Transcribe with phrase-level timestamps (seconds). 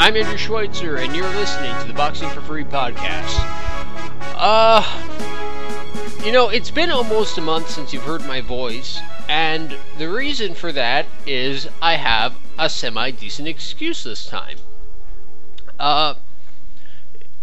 [0.00, 3.34] I'm Andrew Schweitzer, and you're listening to the Boxing for Free podcast.
[4.34, 4.82] Uh,
[6.24, 10.54] you know, it's been almost a month since you've heard my voice, and the reason
[10.54, 14.56] for that is I have a semi decent excuse this time.
[15.78, 16.14] Uh,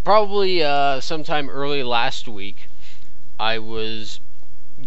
[0.02, 2.68] probably uh, sometime early last week,
[3.38, 4.18] I was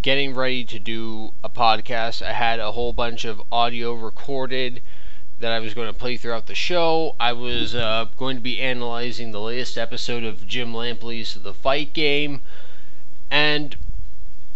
[0.02, 2.22] getting ready to do a podcast.
[2.22, 4.82] I had a whole bunch of audio recorded
[5.42, 7.16] that I was going to play throughout the show.
[7.20, 11.94] I was uh, going to be analyzing the latest episode of Jim Lampley's The Fight
[11.94, 12.42] Game,
[13.30, 13.76] and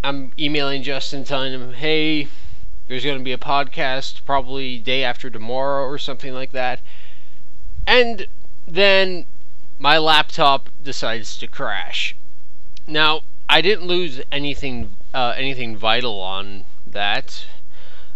[0.03, 2.27] I'm emailing Justin telling him, hey,
[2.88, 6.79] there's going to be a podcast probably day after tomorrow or something like that.
[7.88, 8.27] And
[8.67, 9.26] then
[9.79, 12.15] my laptop decides to crash.
[12.88, 17.45] Now, I didn't lose anything uh, anything vital on that.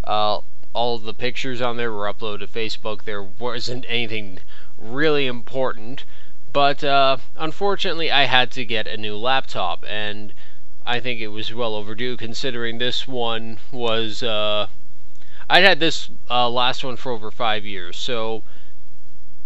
[0.03, 0.41] Uh,
[0.73, 3.03] all the pictures on there were uploaded to Facebook.
[3.03, 4.39] There wasn't anything
[4.77, 6.05] really important,
[6.53, 10.33] but uh, unfortunately, I had to get a new laptop, and
[10.85, 14.23] I think it was well overdue considering this one was.
[14.23, 14.67] Uh,
[15.49, 18.43] I'd had this uh, last one for over five years, so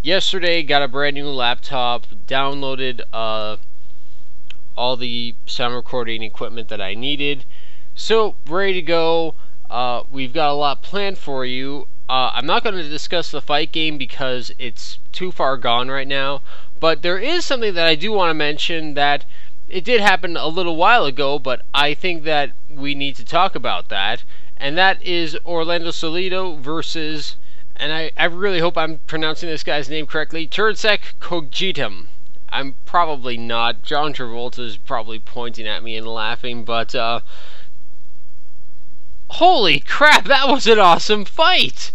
[0.02, 3.56] yesterday got a brand new laptop, downloaded uh,
[4.75, 7.45] all the sound recording equipment that I needed,
[7.95, 9.36] so ready to go.
[9.69, 11.88] Uh, we've got a lot planned for you.
[12.09, 16.08] Uh, I'm not going to discuss the fight game because it's too far gone right
[16.08, 16.42] now,
[16.80, 19.25] but there is something that I do want to mention that
[19.69, 23.56] it did happen a little while ago, but I think that we need to talk
[23.56, 24.23] about that,
[24.58, 27.38] and that is Orlando Salido versus,
[27.75, 32.08] and I, I really hope I'm pronouncing this guy's name correctly, Terdsak Kokietgym.
[32.50, 33.81] I'm probably not.
[33.81, 37.22] John Travolta is probably pointing at me and laughing, but uh,
[39.29, 41.91] Holy crap, that was an awesome fight!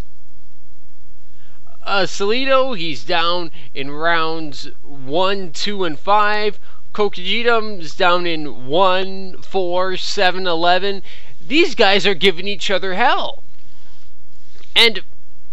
[1.83, 6.61] Uh, Salido, he's down in rounds 1, 2, and 5.
[6.93, 11.03] Kokietgym's down in 1, 4, 7, 11.
[11.47, 13.43] These guys are giving each other hell.
[14.77, 15.01] And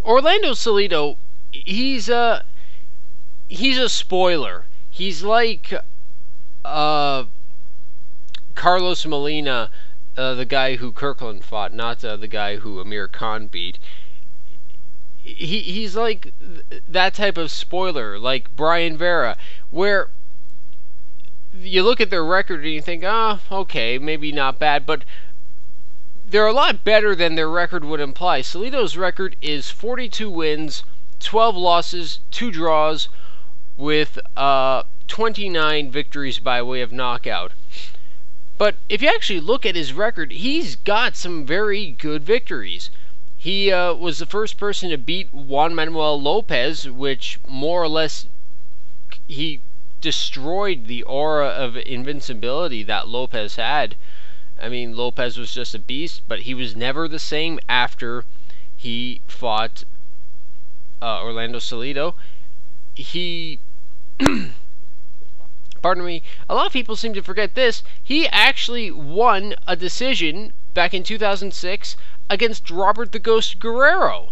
[0.03, 1.16] Orlando Salido,
[1.52, 2.44] he's a
[3.47, 4.66] he's a spoiler.
[4.90, 5.74] He's like
[6.66, 7.25] uh,
[8.56, 9.69] Carlos Molina
[10.18, 13.78] uh, the guy who Kirkland fought, not uh, the guy who Amir Khan beat.
[15.22, 19.38] He he's like th- that type of spoiler, like Brian Vera,
[19.72, 20.09] where
[21.58, 25.03] you look at their record and you think, ah, oh, okay, maybe not bad, but
[26.28, 28.42] they're a lot better than their record would imply.
[28.42, 30.84] Salido's record is 42 wins,
[31.20, 33.09] 12 losses, 2 draws,
[33.78, 37.52] with uh, 29 victories by way of knockout.
[38.58, 42.90] But if you actually look at his record, he's got some very good victories.
[43.38, 48.28] He uh, was the first person to beat Juan Manuel Lopez, which more or less
[49.28, 49.60] he
[50.00, 53.96] destroyed the aura of invincibility that Lopez had.
[54.62, 58.24] I mean, Lopez was just a beast, but he was never the same after
[58.78, 59.84] he fought
[61.02, 62.14] uh, Orlando Salido.
[62.96, 63.60] He
[65.85, 67.84] pardon me, a lot of people seem to forget this.
[68.03, 71.96] He actually won a decision back in 2006
[72.28, 74.29] against Robert the Ghost Guerrero.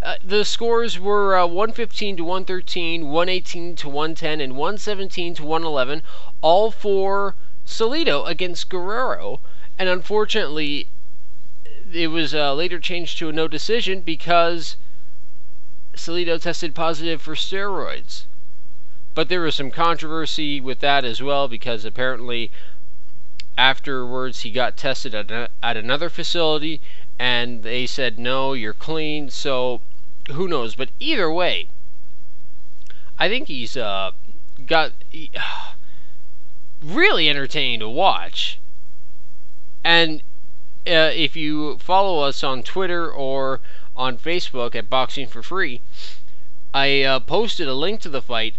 [0.00, 6.00] Uh, the scores were uh, 115 to 113, 118 to 110, and 117 to 111,
[6.42, 7.34] all for
[7.66, 9.40] Salido against Guerrero.
[9.80, 10.86] And unfortunately,
[11.92, 14.76] it was uh, later changed to a no decision because
[15.96, 18.26] Salido tested positive for steroids.
[19.12, 22.50] But there was some controversy with that as well because apparently
[23.58, 26.80] afterwards he got tested at, a, at another facility
[27.18, 29.28] and they said, no, you're clean.
[29.28, 29.80] So
[30.30, 30.74] who knows?
[30.74, 31.66] But either way,
[33.18, 34.12] I think he's uh,
[34.66, 35.72] got he, uh,
[36.82, 38.58] really entertaining to watch.
[39.84, 40.22] And
[40.86, 43.60] uh, if you follow us on Twitter or
[43.96, 45.80] on Facebook at Boxing for Free,
[46.72, 48.54] I uh, posted a link to the fight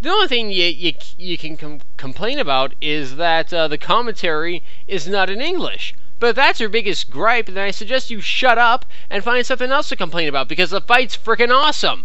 [0.00, 4.62] the only thing you you, you can com- complain about is that uh, the commentary
[4.88, 5.94] is not in English.
[6.18, 9.70] But if that's your biggest gripe, then I suggest you shut up and find something
[9.70, 12.04] else to complain about because the fight's freaking awesome.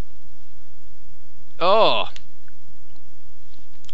[1.59, 2.09] Oh.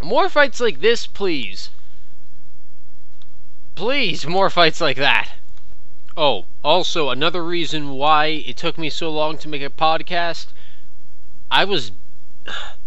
[0.00, 1.70] More fights like this, please.
[3.74, 5.30] Please, more fights like that.
[6.16, 10.48] Oh, also, another reason why it took me so long to make a podcast,
[11.50, 11.90] I was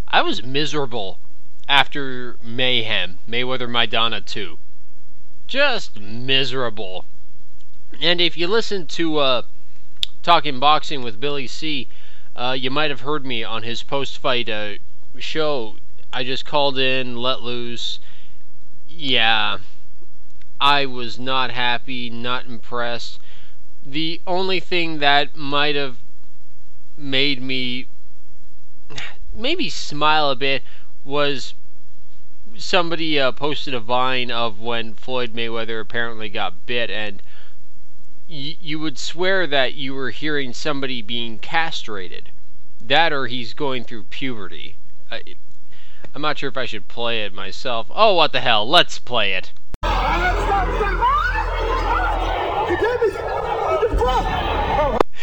[0.07, 1.19] I was miserable
[1.68, 4.57] after Mayhem, Mayweather Maidana 2.
[5.48, 7.06] Just miserable.
[8.02, 9.42] And if you listen to uh,
[10.22, 11.88] Talking Boxing with Billy C,
[12.36, 14.74] Uh, you might have heard me on his post-fight uh,
[15.18, 15.78] show.
[16.12, 18.00] I just called in, let loose.
[18.90, 19.60] Yeah,
[20.60, 23.19] I was not happy, not impressed.
[23.86, 25.98] The only thing that might have
[26.98, 27.88] made me
[29.36, 30.64] maybe smile a bit
[31.04, 31.54] was
[32.58, 37.22] somebody uh, posted a vine of when Floyd Mayweather apparently got bit, and
[38.30, 42.30] y- you would swear that you were hearing somebody being castrated.
[42.82, 44.76] That or he's going through puberty.
[45.12, 45.22] I,
[46.14, 47.88] I'm not sure if I should play it myself.
[47.90, 48.68] Oh, what the hell?
[48.68, 49.52] Let's play it.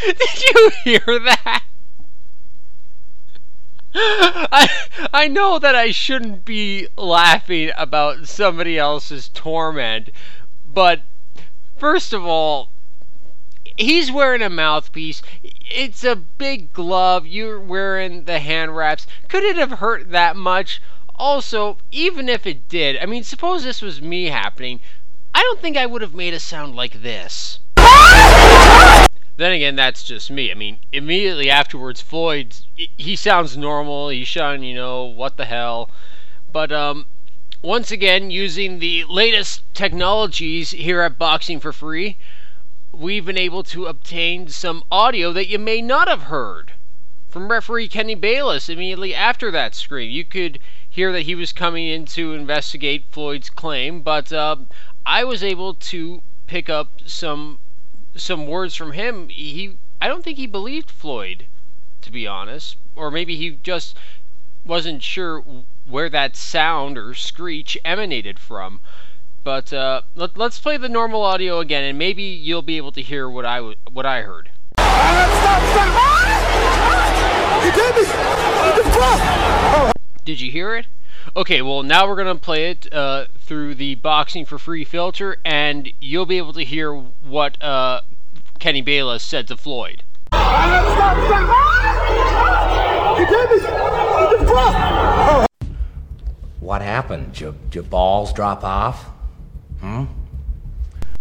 [0.05, 1.63] Did you hear that?
[3.95, 10.11] I I know that I shouldn't be laughing about somebody else's torment,
[10.67, 11.03] but
[11.79, 12.71] first of all,
[13.77, 15.23] he's wearing a mouthpiece.
[15.45, 17.25] It's a big glove.
[17.25, 19.07] You're wearing the hand wraps.
[19.29, 20.83] Could it have hurt that much?
[21.15, 24.81] Also, even if it did, I mean, suppose this was me happening.
[25.33, 27.61] I don't think I would have made a sound like this.
[29.43, 30.53] Then again, that's just me.
[30.53, 34.09] I mean, immediately afterwards, Floyd, he sounds normal.
[34.09, 35.91] He's shouting, you know, what the hell.
[36.53, 37.07] But, um,
[37.61, 42.19] once again, using the latest technologies here at Boxing for Free,
[42.93, 46.75] we've been able to obtain some audio that you may not have heard
[47.29, 50.09] from referee Kenny Bayless immediately after that scream.
[50.09, 54.55] You could hear that he was coming in to investigate Floyd's claim, but uh,
[55.05, 57.59] I was able to pick up some
[58.15, 59.29] some words from him.
[59.29, 61.47] He I don't think he believed Floyd,
[62.01, 63.97] to be honest, or maybe he just
[64.65, 65.45] wasn't sure
[65.87, 68.81] where that sound or screech emanated from.
[69.45, 73.03] But uh, let, us play the normal audio again, and maybe you'll be able to
[73.03, 73.61] hear what I
[73.93, 74.51] what I heard.
[80.25, 80.87] Did you hear it?
[81.37, 85.93] Okay, well now we're gonna play it uh, through the boxing for free filter, and
[86.01, 88.03] you'll be able to hear what uh,
[88.59, 90.03] Kenny Bayless said to Floyd.
[96.61, 97.33] What happened?
[97.35, 99.11] Did your balls drop off?
[99.81, 100.05] Hmm?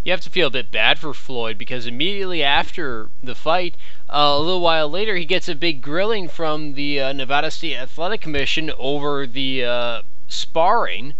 [0.04, 3.76] You have to feel a bit bad for Floyd because immediately after the fight,
[4.10, 7.76] uh, a little while later, he gets a big grilling from the uh, Nevada State
[7.76, 11.14] Athletic Commission over the uh, sparring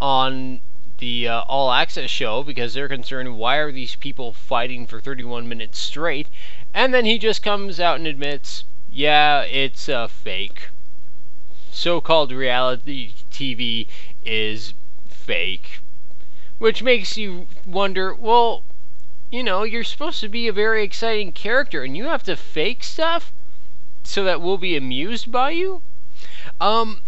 [0.00, 0.62] on
[0.96, 5.46] the uh, All Access show because they're concerned why are these people fighting for 31
[5.46, 6.28] minutes straight?
[6.72, 10.70] And then he just comes out and admits, yeah, it's a fake.
[11.70, 13.86] So called reality TV
[14.24, 14.72] is
[15.10, 15.81] fake.
[16.62, 18.62] Which makes you wonder well,
[19.32, 22.84] you know, you're supposed to be a very exciting character and you have to fake
[22.84, 23.32] stuff
[24.04, 25.82] so that we'll be amused by you?
[26.60, 27.02] Um,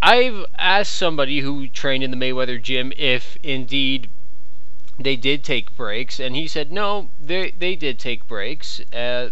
[0.00, 4.08] I've asked somebody who trained in the Mayweather gym if indeed
[4.96, 8.78] they did take breaks, and he said no, they they did take breaks.
[8.94, 9.30] Uh,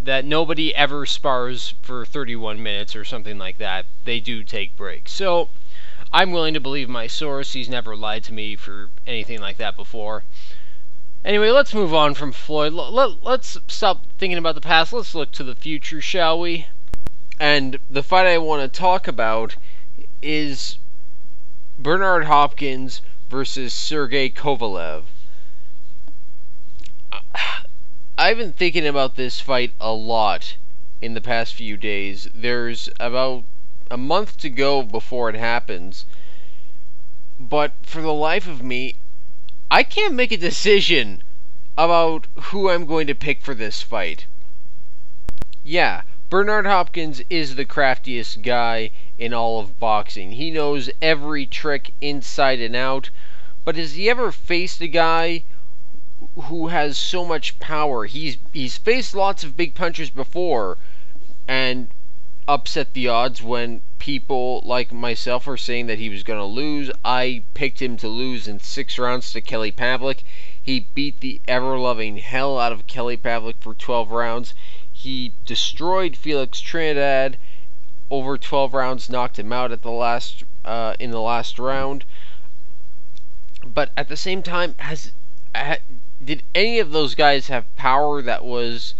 [0.00, 3.86] that nobody ever spars for 31 minutes or something like that.
[4.04, 5.10] They do take breaks.
[5.10, 5.48] So
[6.12, 7.52] I'm willing to believe my source.
[7.52, 10.22] He's never lied to me for anything like that before.
[11.24, 12.72] Anyway, let's move on from Floyd.
[12.72, 14.92] Let, us stop thinking about the past.
[14.92, 16.66] Let's look to the future, shall we?
[17.40, 19.56] And the fight I want to talk about
[20.22, 20.78] is
[21.78, 25.02] Bernard Hopkins versus Sergey Kovalev.
[28.18, 30.56] I've been thinking about this fight a lot
[31.02, 32.28] in the past few days.
[32.34, 33.44] There's about
[33.90, 36.06] a month to go before it happens.
[37.38, 38.96] But for the life of me,
[39.70, 41.22] I can't make a decision
[41.78, 44.26] about who I'm going to pick for this fight.
[45.62, 50.32] Yeah, Bernard Hopkins is the craftiest guy in all of boxing.
[50.32, 53.10] He knows every trick inside and out.
[53.64, 55.44] But has he ever faced a guy
[56.34, 58.06] who has so much power?
[58.06, 60.78] He's he's faced lots of big punchers before
[61.46, 61.88] and
[62.48, 66.90] upset the odds when people like myself are saying that he was going to lose.
[67.04, 70.22] I picked him to lose in 6 rounds to Kelly Pavlik.
[70.62, 74.54] He beat the ever loving hell out of Kelly Pavlik for 12 rounds.
[74.92, 77.36] He destroyed Felix Trinidad
[78.10, 82.04] over 12 rounds, knocked him out at the last uh, in the last round.
[83.64, 85.12] But at the same time, has
[86.24, 88.94] did any of those guys have power that was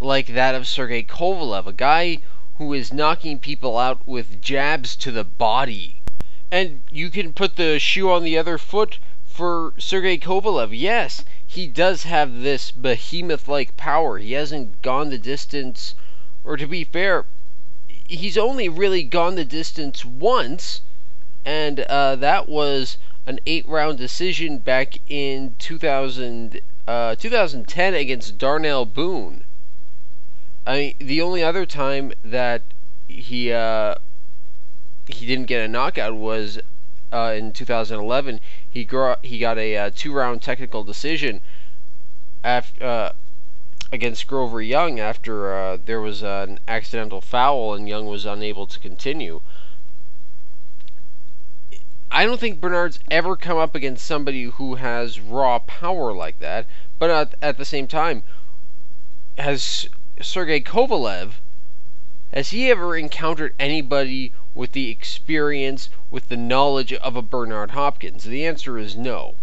[0.00, 2.18] like that of Sergey Kovalev, a guy
[2.58, 6.02] who is knocking people out with jabs to the body?
[6.50, 10.78] And you can put the shoe on the other foot for Sergey Kovalev.
[10.78, 14.18] Yes, he does have this behemoth like power.
[14.18, 15.94] He hasn't gone the distance,
[16.44, 17.24] or to be fair,
[18.06, 20.82] he's only really gone the distance once,
[21.42, 28.84] and uh, that was an eight round decision back in 2000, uh, 2010 against Darnell
[28.84, 29.44] Boone.
[30.66, 32.62] I mean, the only other time that
[33.06, 33.94] he uh,
[35.06, 36.58] he didn't get a knockout was
[37.12, 38.40] uh, in 2011.
[38.68, 41.40] He gr- he got a uh, two round technical decision
[42.42, 43.12] after uh,
[43.92, 48.80] against Grover Young after uh, there was an accidental foul and Young was unable to
[48.80, 49.40] continue.
[52.10, 56.66] I don't think Bernard's ever come up against somebody who has raw power like that,
[56.98, 58.22] but at, at the same time,
[59.38, 59.88] has
[60.22, 61.34] Sergey Kovalev,
[62.32, 68.24] has he ever encountered anybody with the experience, with the knowledge of a Bernard Hopkins?
[68.24, 69.34] The answer is no.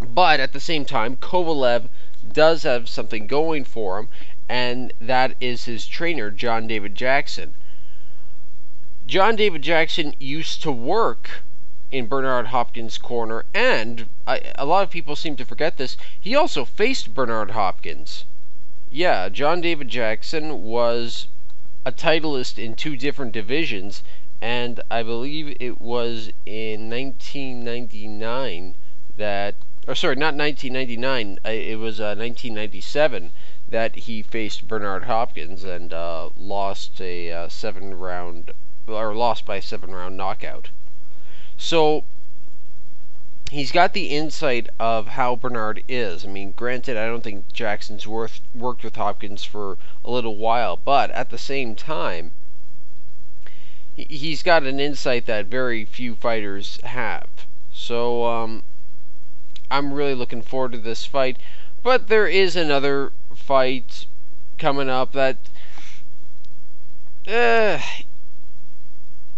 [0.00, 1.90] But at the same time, Kovalev
[2.32, 4.08] does have something going for him,
[4.48, 7.54] and that is his trainer, John David Jackson.
[9.06, 11.42] John David Jackson used to work
[11.90, 15.98] in Bernard Hopkins' corner, and I, a lot of people seem to forget this.
[16.18, 18.24] He also faced Bernard Hopkins.
[18.94, 21.26] Yeah, John David Jackson was
[21.86, 24.02] a titleist in two different divisions,
[24.38, 28.74] and I believe it was in 1999
[29.16, 29.54] that,
[29.88, 33.32] or sorry, not 1999, it was uh, 1997
[33.66, 38.50] that he faced Bernard Hopkins and uh, lost a uh, seven round,
[38.86, 40.68] or lost by seven round knockout.
[41.56, 42.04] So
[43.52, 46.24] he's got the insight of how Bernard is.
[46.24, 50.78] I mean, granted, I don't think Jackson's worth, worked with Hopkins for a little while,
[50.82, 52.32] but at the same time,
[53.94, 57.28] he's got an insight that very few fighters have.
[57.70, 58.62] So, um,
[59.70, 61.36] I'm really looking forward to this fight.
[61.82, 64.06] But there is another fight
[64.56, 65.36] coming up that.
[67.28, 67.80] Uh,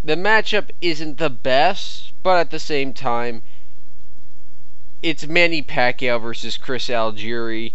[0.05, 3.43] the matchup isn't the best, but at the same time,
[5.05, 7.75] it's Manny Pacquiao versus Chris Algieri.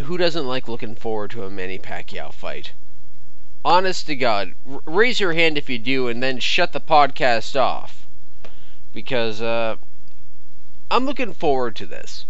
[0.00, 2.72] Who doesn't like looking forward to a Manny Pacquiao fight?
[3.62, 7.54] Honest to God, r- raise your hand if you do, and then shut the podcast
[7.54, 8.06] off.
[8.94, 9.76] Because uh,
[10.90, 12.24] I'm looking forward to this.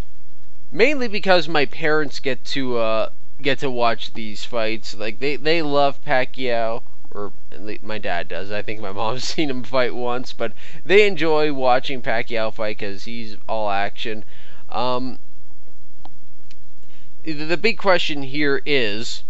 [0.73, 3.11] Mainly because my parents get to uh,
[3.41, 4.97] get to watch these fights.
[4.97, 6.83] Like they they love Pacquiao
[7.17, 7.33] or
[7.81, 8.53] my dad does.
[8.53, 10.53] I think my mom's seen him fight once, but
[10.85, 14.23] they enjoy watching Pacquiao fight because he's all action.
[14.69, 15.19] Um,
[17.25, 19.23] the big question here is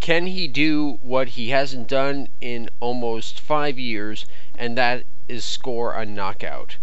[0.00, 4.26] can he do what he hasn't done in almost five years,
[4.58, 6.78] and that is score a knockout?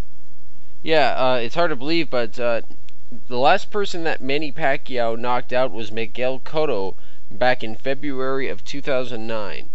[0.82, 2.62] Yeah, uh, it's hard to believe, but uh,
[3.28, 6.96] the last person that Manny Pacquiao knocked out was Miguel Cotto
[7.30, 9.70] back in February of 2009.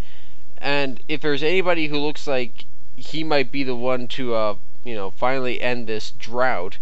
[0.63, 4.55] And if there's anybody who looks like he might be the one to, uh,
[4.85, 6.79] you know, finally end this drought,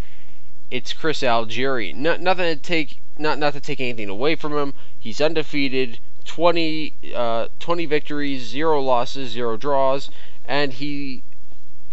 [0.71, 1.95] it's Chris Algieri.
[1.95, 4.75] Not nothing to take, not not to take anything away from him.
[4.99, 10.11] He's undefeated, 20, uh, 20 victories, zero losses, zero draws,
[10.45, 11.23] and he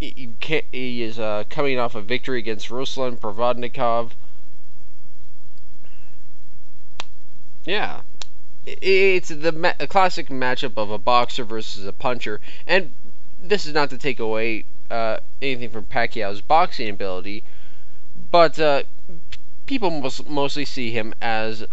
[0.02, 0.30] he,
[0.74, 4.12] he is uh, coming off a victory against Ruslan Provodnikov.
[7.66, 8.02] Yeah,
[8.68, 12.92] it's the ma- classic matchup of a boxer versus a puncher, and
[13.42, 17.44] this is not to take away uh, anything from Pacquiao's boxing ability,
[18.30, 18.84] but uh,
[19.66, 21.64] people most, mostly see him as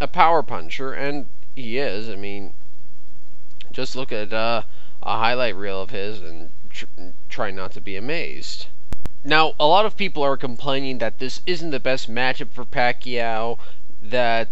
[0.00, 2.08] a power puncher, and he is.
[2.08, 2.54] I mean,
[3.70, 4.62] just look at uh,
[5.02, 6.86] a highlight reel of his and tr-
[7.28, 8.66] try not to be amazed.
[9.22, 13.58] Now, a lot of people are complaining that this isn't the best matchup for Pacquiao,
[14.02, 14.48] that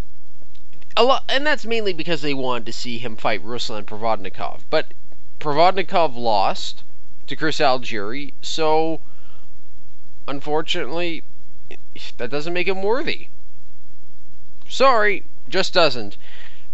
[0.99, 4.63] a lot, and that's mainly because they wanted to see him fight Ruslan Provodnikov.
[4.71, 4.95] But
[5.39, 6.85] Provodnikov lost
[7.27, 9.01] to Chris Algieri, so
[10.27, 11.23] unfortunately,
[12.17, 13.29] that doesn't make him worthy.
[14.67, 16.17] Sorry, just doesn't.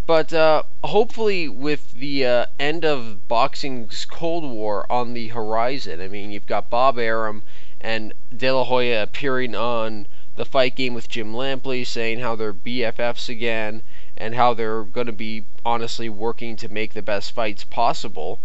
[0.05, 6.07] But uh, hopefully, with the uh, end of boxing's Cold War on the horizon, I
[6.07, 7.43] mean, you've got Bob Arum
[7.81, 12.53] and De La Hoya appearing on the fight game with Jim Lampley, saying how they're
[12.53, 13.81] BFFs again
[14.17, 18.39] and how they're going to be honestly working to make the best fights possible.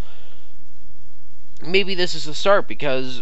[1.61, 3.21] Maybe this is the start because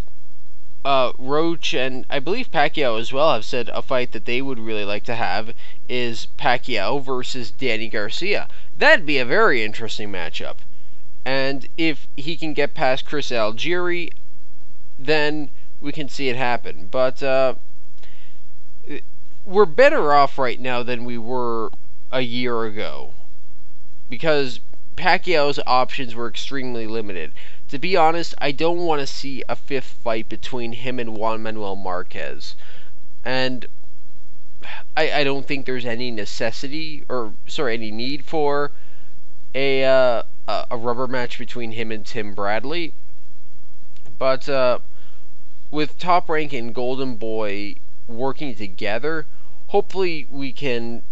[0.85, 4.59] uh, Roach and I believe Pacquiao as well have said a fight that they would
[4.59, 5.53] really like to have
[5.89, 8.47] is Pacquiao versus Danny Garcia.
[8.77, 10.57] That'd be a very interesting matchup.
[11.25, 14.11] And if he can get past Chris Algieri,
[14.97, 15.49] then
[15.81, 16.87] we can see it happen.
[16.89, 17.55] But uh,
[19.45, 21.71] we're better off right now than we were
[22.11, 23.13] a year ago
[24.09, 24.59] because
[24.95, 27.33] Pacquiao's options were extremely limited.
[27.69, 31.43] To be honest, I don't want to see a fifth fight between him and Juan
[31.43, 32.55] Manuel Marquez.
[33.23, 33.67] And
[34.95, 38.71] I, I don't think there's any necessity or sorry any need for
[39.53, 42.93] a uh, a rubber match between him and Tim Bradley.
[44.17, 44.79] But uh,
[45.69, 47.75] with Top Rank and Golden Boy
[48.07, 49.27] working together,
[49.67, 51.03] hopefully we can